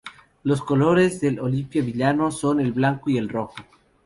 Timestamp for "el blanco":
2.59-3.11